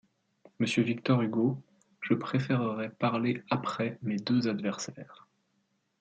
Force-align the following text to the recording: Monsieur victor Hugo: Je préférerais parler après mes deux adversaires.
Monsieur 0.57 0.81
victor 0.81 1.21
Hugo: 1.21 1.61
Je 2.01 2.15
préférerais 2.15 2.89
parler 2.89 3.43
après 3.51 3.99
mes 4.01 4.15
deux 4.17 4.47
adversaires. 4.47 5.27